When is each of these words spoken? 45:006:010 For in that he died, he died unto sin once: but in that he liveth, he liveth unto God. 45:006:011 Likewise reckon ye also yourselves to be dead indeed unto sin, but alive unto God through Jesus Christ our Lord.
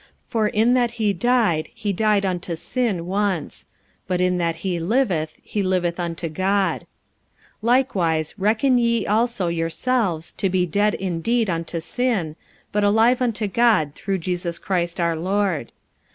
45:006:010 0.25 0.29
For 0.31 0.47
in 0.47 0.73
that 0.73 0.89
he 0.91 1.13
died, 1.13 1.69
he 1.75 1.93
died 1.93 2.25
unto 2.25 2.55
sin 2.55 3.05
once: 3.05 3.67
but 4.07 4.19
in 4.19 4.39
that 4.39 4.55
he 4.55 4.79
liveth, 4.79 5.37
he 5.43 5.61
liveth 5.61 5.99
unto 5.99 6.27
God. 6.27 6.81
45:006:011 6.81 6.85
Likewise 7.61 8.33
reckon 8.39 8.77
ye 8.79 9.05
also 9.05 9.47
yourselves 9.49 10.33
to 10.33 10.49
be 10.49 10.65
dead 10.65 10.95
indeed 10.95 11.51
unto 11.51 11.79
sin, 11.79 12.35
but 12.71 12.83
alive 12.83 13.21
unto 13.21 13.45
God 13.45 13.93
through 13.93 14.17
Jesus 14.17 14.57
Christ 14.57 14.99
our 14.99 15.15
Lord. 15.15 15.71